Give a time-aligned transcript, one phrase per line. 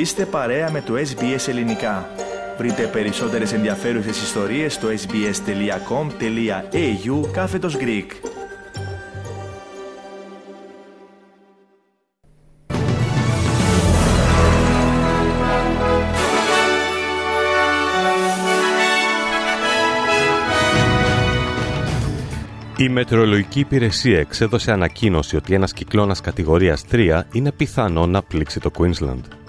[0.00, 2.08] Είστε παρέα με το SBS Ελληνικά.
[2.58, 5.30] Βρείτε περισσότερες ενδιαφέρουσες ιστορίες στο sbs.com.au
[7.32, 8.06] κάθετος Greek.
[22.76, 28.70] Η Μετεωρολογική Υπηρεσία εξέδωσε ανακοίνωση ότι ένας κυκλώνας κατηγορίας 3 είναι πιθανό να πλήξει το
[28.78, 29.39] Queensland.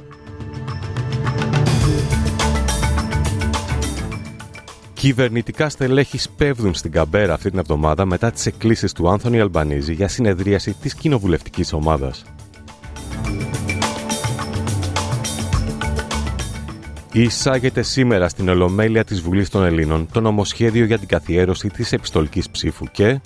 [5.02, 10.08] Κυβερνητικά στελέχη σπέβδουν στην Καμπέρα αυτή την εβδομάδα μετά τις εκκλήσεις του Άνθονι Αλμπανίζη για
[10.08, 12.24] συνεδρίαση της κοινοβουλευτικής ομάδας.
[17.12, 22.49] Εισάγεται σήμερα στην Ολομέλεια της Βουλής των Ελλήνων το νομοσχέδιο για την καθιέρωση της επιστολικής
[22.49, 23.20] ψήφου και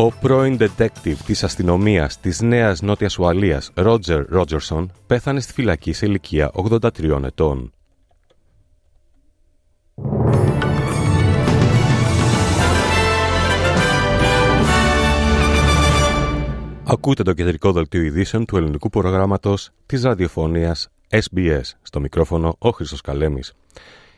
[0.00, 6.06] Ο πρώην detective της αστυνομίας της Νέας Νότιας Ουαλίας, Ρότζερ Ρότζερσον, πέθανε στη φυλακή σε
[6.06, 7.72] ηλικία 83 ετών.
[16.84, 21.62] Ακούτε το κεντρικό δελτίο ειδήσεων του ελληνικού προγράμματος της ραδιοφωνίας SBS.
[21.82, 23.54] Στο μικρόφωνο ο Χρήστος Καλέμης.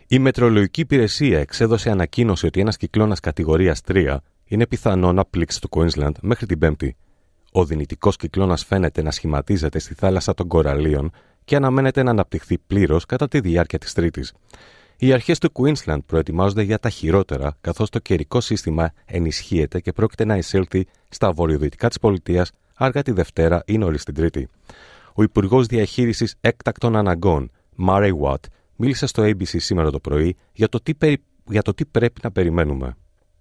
[0.06, 4.16] Η Μετρολογική Υπηρεσία εξέδωσε ανακοίνωση ότι ένας κυκλώνας κατηγορίας 3
[4.52, 6.96] είναι πιθανό να πλήξει το Queensland μέχρι την Πέμπτη.
[7.52, 11.10] Ο δυνητικός κυκλώνας φαίνεται να σχηματίζεται στη θάλασσα των Κοραλίων
[11.44, 14.32] και αναμένεται να αναπτυχθεί πλήρως κατά τη διάρκεια της Τρίτης.
[14.96, 20.24] Οι αρχές του Queensland προετοιμάζονται για τα χειρότερα, καθώς το καιρικό σύστημα ενισχύεται και πρόκειται
[20.24, 24.48] να εισέλθει στα βορειοδυτικά της πολιτείας αργά τη Δευτέρα ή νωρίς την Τρίτη.
[25.14, 27.50] Ο Υπουργός Διαχείρισης Έκτακτων Αναγκών,
[27.86, 28.40] Murray Watt,
[28.76, 32.96] μίλησε στο ABC σήμερα το πρωί για το τι, για το τι πρέπει να περιμένουμε.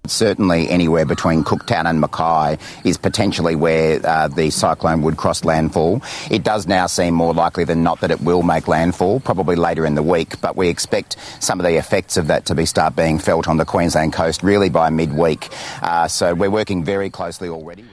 [0.06, 6.00] Certainly, anywhere between Cooktown and Mackay is potentially where uh, the cyclone would cross landfall.
[6.30, 9.84] It does now seem more likely than not that it will make landfall, probably later
[9.84, 12.94] in the week, but we expect some of the effects of that to be start
[12.94, 15.48] being felt on the Queensland coast really by midweek.
[15.82, 17.84] Uh, so we're working very closely already.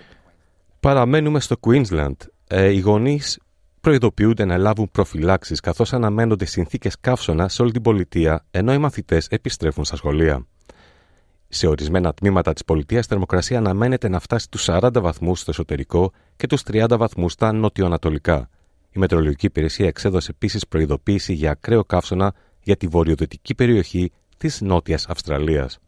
[0.80, 2.16] Παραμένουμε στο Queensland.
[2.48, 3.22] Ε, οι γονεί
[3.82, 9.22] προειδοποιούνται να λάβουν προφυλάξει καθώ αναμένονται συνθήκε καύσωνα σε όλη την πολιτεία, ενώ οι μαθητέ
[9.30, 10.46] επιστρέφουν στα σχολεία.
[11.49, 16.13] Σε ορισμένα τμήματα της πολιτείας, η θερμοκρασία αναμένεται να φτάσει του 40 βαθμούς στο εσωτερικό
[16.37, 18.49] και τους 30 βαθμούς στα νοτιοανατολικά.
[18.91, 25.07] Η Μετρολογική Υπηρεσία εξέδωσε επίσης προειδοποίηση για ακραίο καύσωνα για τη βορειοδυτική περιοχή της Νότιας
[25.07, 25.79] Αυστραλίας.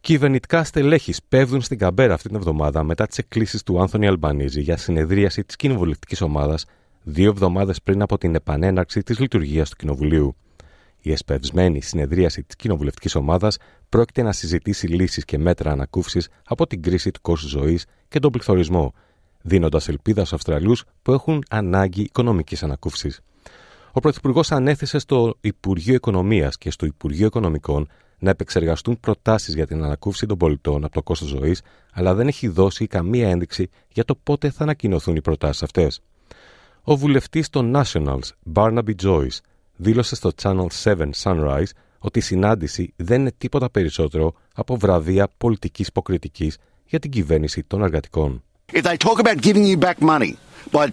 [0.00, 4.76] Κυβερνητικά στελέχη πέφτουν στην Καμπέρα αυτή την εβδομάδα μετά τις εκκλήσεις του Άνθονι Αλμπανίζη για
[4.76, 6.64] συνεδρίαση της κοινοβουλευτικής ομάδας
[7.02, 10.36] δύο εβδομάδες πριν από την επανέναρξη της λειτουργίας του Κοινοβουλίου.
[11.06, 13.56] Η εσπευσμένη συνεδρίαση της κοινοβουλευτικής ομάδας
[13.88, 18.30] πρόκειται να συζητήσει λύσεις και μέτρα ανακούφισης από την κρίση του κόστους ζωής και τον
[18.30, 18.94] πληθωρισμό,
[19.42, 23.20] δίνοντας ελπίδα στους Αυστραλιούς που έχουν ανάγκη οικονομικής ανακούφισης.
[23.92, 27.88] Ο Πρωθυπουργός ανέθεσε στο Υπουργείο Οικονομίας και στο Υπουργείο Οικονομικών
[28.18, 32.48] να επεξεργαστούν προτάσεις για την ανακούφιση των πολιτών από το κόστος ζωής, αλλά δεν έχει
[32.48, 36.00] δώσει καμία ένδειξη για το πότε θα ανακοινωθούν οι προτάσεις αυτές.
[36.82, 39.38] Ο βουλευτής των Nationals, Barnaby Joyce,
[39.76, 45.86] δήλωσε στο Channel 7 Sunrise ότι η συνάντηση δεν είναι τίποτα περισσότερο από βραβεία πολιτικής
[45.86, 48.42] υποκριτικής για την κυβέρνηση των εργατικών.
[48.72, 50.32] If they talk about giving you back money
[50.72, 50.90] by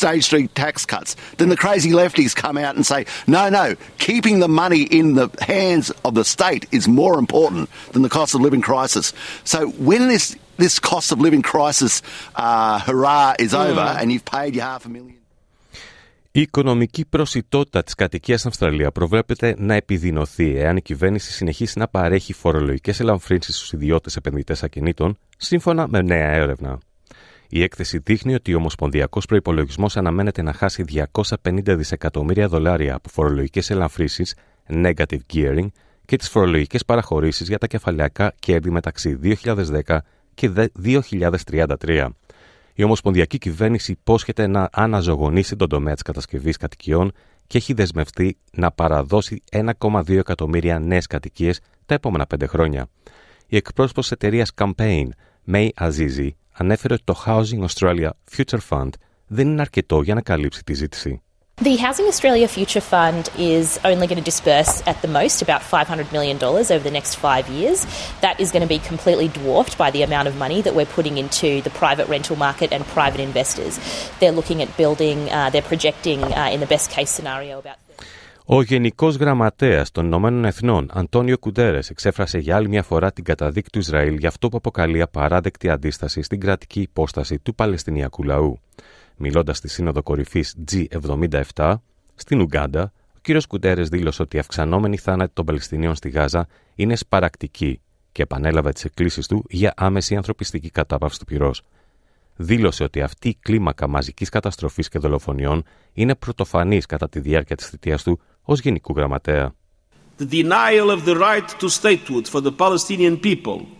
[0.00, 3.66] stage three tax cuts, then the crazy lefties come out and say, no, no,
[3.98, 8.34] keeping the money in the hands of the state is more important than the cost
[8.34, 9.12] of living crisis.
[9.44, 12.02] So when this, this cost of living crisis
[12.36, 15.17] uh, hurrah is over and you've paid your half a million.
[16.32, 21.88] Η οικονομική προσιτότητα της κατοικίας στην Αυστραλία προβλέπεται να επιδεινωθεί εάν η κυβέρνηση συνεχίσει να
[21.88, 26.78] παρέχει φορολογικές ελαμφρύνσει στους ιδιώτες επενδυτές ακινήτων, σύμφωνα με νέα έρευνα.
[27.48, 30.84] Η έκθεση δείχνει ότι ο Ομοσπονδιακός Προπολογισμό αναμένεται να χάσει
[31.42, 34.34] 250 δισεκατομμύρια δολάρια από φορολογικές ελαφρύνσεις,
[34.68, 35.66] negative gearing,
[36.04, 39.98] και τις φορολογικές παραχωρήσεις για τα κεφαλαιακά κέρδη μεταξύ 2010
[40.34, 40.50] και
[40.84, 42.08] 2033.
[42.78, 47.12] Η Ομοσπονδιακή Κυβέρνηση υπόσχεται να αναζωογονήσει τον τομέα της κατασκευής κατοικιών
[47.46, 52.88] και έχει δεσμευτεί να παραδώσει 1,2 εκατομμύρια νέες κατοικίες τα επόμενα πέντε χρόνια.
[53.46, 55.06] Η εκπρόσωπος εταιρείας Campaign,
[55.52, 58.90] May Azizi, ανέφερε ότι το Housing Australia Future Fund
[59.26, 61.22] δεν είναι αρκετό για να καλύψει τη ζήτηση.
[61.57, 66.11] The Housing Australia Future Fund is only going to disperse at the most about $500
[66.11, 67.85] million over the next five years.
[68.21, 71.17] That is going to be completely dwarfed by the amount of money that we're putting
[71.17, 73.79] into the private rental market and private investors.
[74.19, 77.77] They're looking at building, uh, they're projecting uh, in the best case scenario about.
[78.45, 83.69] Ο Γενικό Γραμματέα των Ηνωμένων Εθνών, Αντώνιο Κουντέρε, εξέφρασε για άλλη μια φορά την καταδίκη
[83.69, 88.59] του Ισραήλ για αυτό που αποκαλεί απαράδεκτη αντίσταση στην κρατική υπόσταση του Παλαιστινιακού λαού.
[89.20, 91.74] Μιλώντας στη Σύνοδο Κορυφής G77
[92.14, 93.46] στην Ουγκάντα, ο κ.
[93.48, 97.80] Κουντέρε δήλωσε ότι η αυξανόμενη θάνατη των Παλαιστινίων στη Γάζα είναι σπαρακτική
[98.12, 101.62] και επανέλαβε τις εκκλήσεις του για άμεση ανθρωπιστική κατάπαυση του πυρός.
[102.36, 107.68] Δήλωσε ότι αυτή η κλίμακα μαζικής καταστροφής και δολοφονιών είναι πρωτοφανής κατά τη διάρκεια της
[107.68, 109.54] θητείας του ως Γενικού Γραμματέα.
[110.18, 113.77] The denial of the right to statehood for the Palestinian people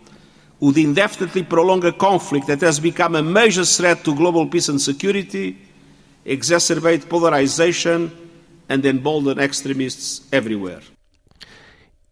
[0.60, 4.80] would indefinitely prolong a conflict that has become a major threat to global peace and
[4.80, 5.46] security,
[6.36, 8.10] exacerbate polarization
[8.68, 10.82] and embolden extremists everywhere.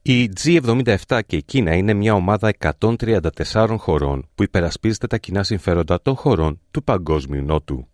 [0.03, 6.03] Η G77 και η Κίνα είναι μια ομάδα 134 χωρών που υπερασπίζεται τα κοινά συμφέροντα
[6.03, 7.87] των χωρών του Παγκόσμιου Νότου.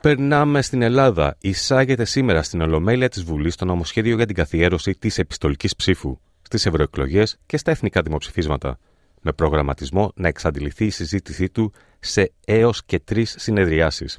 [0.00, 1.36] Περνάμε στην Ελλάδα.
[1.40, 6.66] Εισάγεται σήμερα στην Ολομέλεια της Βουλής το νομοσχέδιο για την καθιέρωση της επιστολικής ψήφου στις
[6.66, 8.78] ευρωεκλογές και στα εθνικά δημοψηφίσματα,
[9.20, 14.18] με προγραμματισμό να εξαντληθεί η συζήτησή του σε έως και τρεις συνεδριάσεις.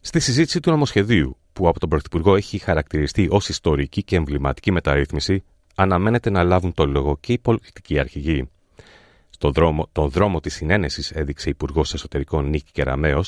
[0.00, 5.44] Στη συζήτηση του νομοσχεδίου, που από τον Πρωθυπουργό έχει χαρακτηριστεί ως ιστορική και εμβληματική μεταρρύθμιση,
[5.74, 8.48] αναμένεται να λάβουν το λόγο και οι πολιτικοί αρχηγοί.
[9.30, 13.22] Στον δρόμο, τον δρόμο της συνένεσης έδειξε Υπουργός Εσωτερικών Νίκη Κεραμέο,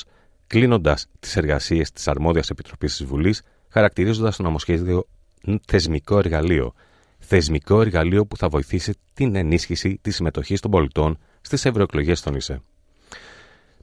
[0.47, 5.07] κλείνοντας τις εργασίες της αρμόδιας επιτροπής της Βουλής, χαρακτηρίζοντας το νομοσχέδιο
[5.67, 6.73] θεσμικό εργαλείο.
[7.19, 12.61] Θεσμικό εργαλείο που θα βοηθήσει την ενίσχυση της συμμετοχής των πολιτών στις ευρωεκλογές, τόνισε.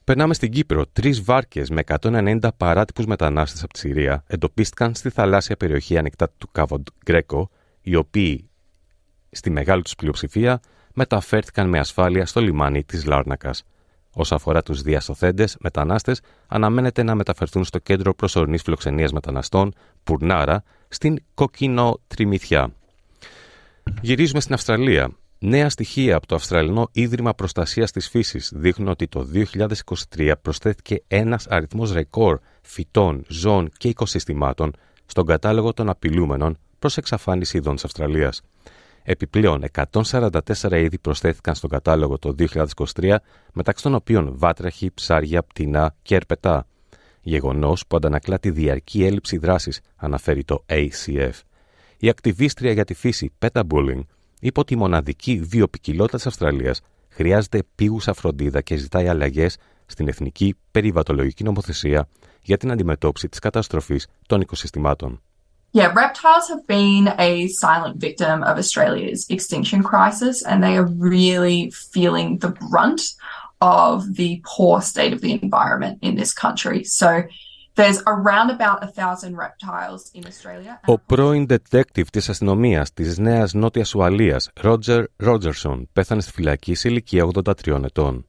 [0.03, 0.85] Περνάμε στην Κύπρο.
[0.93, 6.49] Τρεις βάρκες με 190 παράτυπους μετανάστες από τη Συρία εντοπίστηκαν στη θαλάσσια περιοχή ανοιχτά του
[6.51, 7.49] Κάβοντ Γκρέκο,
[7.81, 8.49] οι οποίοι
[9.31, 10.59] στη μεγάλη τους πλειοψηφία
[10.93, 13.63] μεταφέρθηκαν με ασφάλεια στο λιμάνι της Λάρνακας.
[14.13, 19.73] Όσο αφορά τους διασωθέντε μετανάστες, αναμένεται να μεταφερθούν στο κέντρο προσωρινής φιλοξενίας μεταναστών,
[20.03, 22.71] Πουρνάρα, στην Κοκκινό Τριμηθιά.
[24.01, 25.11] Γυρίζουμε στην Αυστραλία.
[25.39, 29.27] Νέα στοιχεία από το Αυστραλινό Ίδρυμα Προστασίας της Φύσης δείχνουν ότι το
[30.13, 34.73] 2023 προσθέθηκε ένας αριθμός ρεκόρ φυτών, ζώων και οικοσυστημάτων
[35.05, 38.41] στον κατάλογο των απειλούμενων προς εξαφάνιση ειδών της Αυστραλίας.
[39.03, 40.39] Επιπλέον, 144
[40.71, 42.35] είδη προσθέθηκαν στον κατάλογο το
[42.95, 43.15] 2023,
[43.53, 46.67] μεταξύ των οποίων βάτραχοι, ψάρια, πτηνά και ερπετά.
[47.21, 51.31] Γεγονός που αντανακλά τη διαρκή έλλειψη δράσης, αναφέρει το ACF.
[51.99, 54.01] Η ακτιβίστρια για τη φύση, Πέτα Μπούλινγκ,
[54.39, 60.55] είπε ότι η μοναδική βιοπικιλότητα της Αυστραλίας χρειάζεται επίγουσα φροντίδα και ζητάει αλλαγές στην εθνική
[60.71, 62.07] περιβατολογική νομοθεσία
[62.41, 65.21] για την αντιμετώπιση της καταστροφής των οικοσυστημάτων.
[65.73, 71.59] Yeah, reptiles have been a silent victim of Australia's extinction crisis, and they are really
[71.93, 73.01] feeling the brunt
[73.59, 76.83] of the poor state of the environment in this country.
[76.83, 77.09] So
[77.77, 80.79] there's around about a thousand reptiles in Australia.
[80.85, 86.89] Ο πρώην detective της αστυνομίας της Νέας Νότιας Ουαλίας, Roger Rogerson, πέθανε στη φυλακή σε
[86.89, 88.25] ηλικία 83 ετών.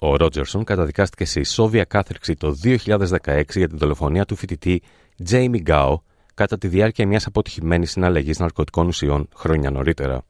[0.00, 4.82] Ο Ρότζερσον καταδικάστηκε σε ισόβια κάθριξη το 2016 για την δολοφονία του φοιτητή
[5.30, 5.94] Jamie Gao
[6.34, 10.22] κατά τη διάρκεια μιας αποτυχημένης συναλλαγής ναρκωτικών ουσιών χρόνια νωρίτερα.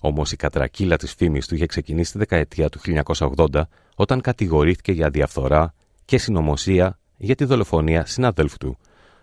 [0.00, 2.80] Όμως η κατρακύλα της φήμης του είχε ξεκινήσει τη δεκαετία του
[3.14, 3.62] 1980
[3.94, 8.78] όταν κατηγορήθηκε για διαφθορά και συνωμοσία για τη δολοφονία συναδέλφου του.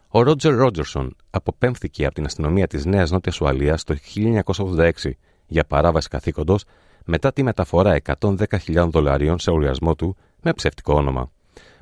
[0.08, 4.92] Ο Ρότζερ Ρότζερσον αποπέμφθηκε από την αστυνομία της Νέας Νότιας Ουαλίας το 1986
[5.48, 6.64] για παράβαση καθήκοντος
[7.06, 11.32] μετά τη μεταφορά 110.000 δολαρίων σε οργασμό του με ψεύτικο όνομα.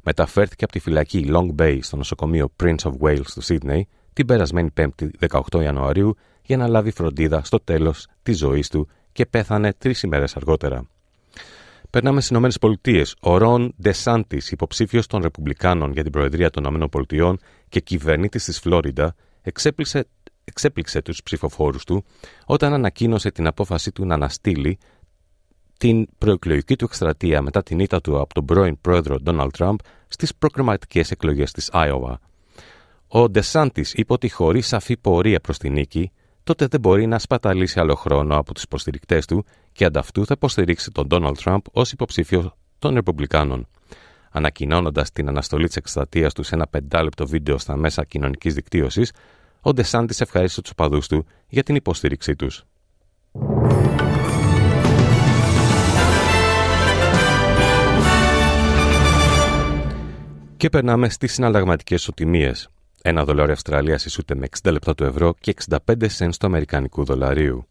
[0.04, 3.82] Μεταφέρθηκε από τη φυλακή Long Bay στο νοσοκομείο Prince of Wales του Sydney
[4.14, 5.10] την περασμένη 5η
[5.52, 10.36] 18 Ιανουαρίου για να λάβει φροντίδα στο τέλος της ζωής του και πέθανε τρεις ημέρες
[10.36, 10.88] αργότερα.
[11.90, 13.06] Περνάμε στις ΗΠΑ.
[13.20, 17.38] Ο Ρον Ντεσάντη, υποψήφιος των Ρεπουμπλικάνων για την Προεδρία των ΗΠΑ
[17.70, 20.08] και κυβερνήτη της Φλόριντα, εξέπληξε,
[20.44, 22.04] εξέπληξε τους ψηφοφόρους του
[22.46, 24.78] όταν ανακοίνωσε την απόφασή του να αναστείλει
[25.78, 29.78] την προεκλογική του εκστρατεία μετά την ήττα του από τον πρώην πρόεδρο Ντόναλτ Τραμπ
[30.08, 32.20] στις προκριματικές εκλογές της Άιωβα.
[33.08, 36.12] Ο Ντεσάντη είπε ότι χωρίς σαφή πορεία προς την νίκη,
[36.48, 40.92] τότε δεν μπορεί να σπαταλήσει άλλο χρόνο από του υποστηρικτές του και ανταυτού θα υποστηρίξει
[40.92, 43.68] τον Ντόναλτ Τραμπ ως υποψήφιο των Ρεπουμπλικάνων.
[44.32, 49.12] Ανακοινώνοντας την αναστολή της εκστρατείας του σε ένα πεντάλεπτο βίντεο στα μέσα κοινωνικής δικτύωσης,
[49.62, 52.66] ο Ντεσάντη ευχαρίστησε τους οπαδούς του για την υποστήριξή τους.
[60.58, 62.70] Και περνάμε στις συναλλαγματικές ισοτιμίες.
[63.10, 65.78] Ένα δολάριο Αυστραλίας ισούται με 60 λεπτά του ευρώ και 65
[66.18, 67.68] cents του Αμερικανικού δολαρίου.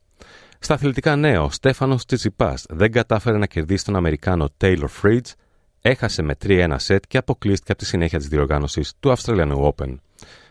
[0.58, 5.32] Στα αθλητικά νέα, ο Στέφανος Τσιτσιπάς δεν κατάφερε να κερδίσει τον Αμερικάνο Taylor Fritz,
[5.80, 9.94] έχασε με 3-1 σετ και αποκλείστηκε από τη συνέχεια της διοργάνωσης του Australian Open.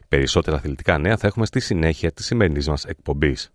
[0.07, 3.51] Περισσότερα αθλητικά νέα θα έχουμε στη συνέχεια της σημερινής μας εκπομπής.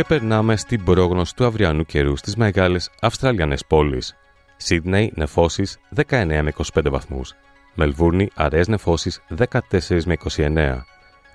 [0.00, 4.16] Και περνάμε στην πρόγνωση του αυριανού καιρού στις μεγάλες Αυστραλιανές πόλεις.
[4.56, 7.34] Σίδνεϊ, νεφώσεις 19 με 25 βαθμούς.
[7.74, 10.84] Μελβούρνη, αραιές νεφώσεις 14 με 29.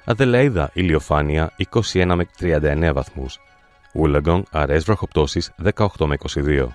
[0.06, 3.40] Αδελαίδα, ηλιοφάνεια 21 με 39 βαθμούς.
[3.94, 6.68] Ούλεγκον, αραιές βροχοπτώσεις 18 με 22.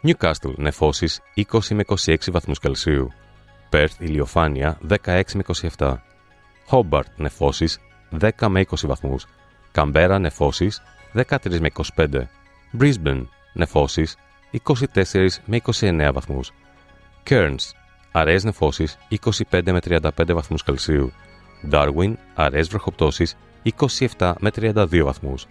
[0.00, 3.12] Νιουκάστλ, νεφώσεις 20 με 26 βαθμούς Κελσίου.
[3.68, 5.42] Πέρθ, ηλιοφάνεια 16 με
[5.76, 6.02] 27.
[6.66, 7.78] Χόμπαρτ, νεφώσεις
[8.10, 9.26] 10 με 20 βαθμούς.
[9.72, 10.82] Καμπέρα, νεφώσεις
[11.14, 12.22] 13 με 25.
[12.80, 14.16] Brisbane, νεφώσεις
[14.94, 16.52] 24 με 29 βαθμούς.
[17.28, 17.72] Cairns,
[18.12, 21.12] αραιές νεφώσεις 25 με 35 βαθμούς Κελσίου.
[21.70, 23.36] Darwin, αραιές βροχοπτώσεις
[24.16, 25.46] 27 με 32 βαθμούς.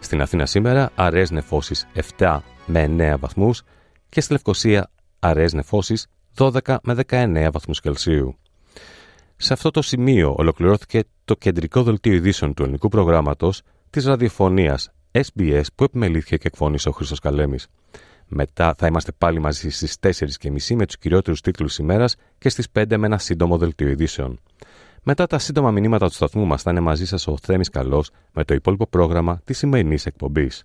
[0.00, 1.86] Στην Αθήνα σήμερα, αραιές νεφώσεις
[2.18, 3.62] 7 με 9 βαθμούς
[4.08, 8.36] και στη Λευκοσία, αραιές νεφώσεις 12 με 19 βαθμούς Κελσίου.
[9.36, 13.62] Σε αυτό το σημείο ολοκληρώθηκε το κεντρικό δελτίο ειδήσεων του ελληνικού προγράμματος
[13.94, 17.66] της ραδιοφωνίας SBS που επιμελήθηκε και εκφώνησε ο Χρήστος Καλέμης.
[18.26, 22.96] Μετά θα είμαστε πάλι μαζί στις 4.30 με τους κυριότερους τίτλους ημέρας και στις 5
[22.96, 24.40] με ένα σύντομο δελτίο ειδήσεων.
[25.02, 28.44] Μετά τα σύντομα μηνύματα του σταθμού μας θα είναι μαζί σας ο Θέμης Καλός με
[28.44, 30.64] το υπόλοιπο πρόγραμμα της σημερινής εκπομπής.